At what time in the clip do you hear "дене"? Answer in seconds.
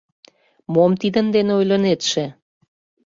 1.35-1.51